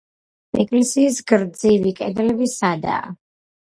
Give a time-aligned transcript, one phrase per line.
[0.63, 3.19] ეკლესიის გრძივი კედლები სადაა.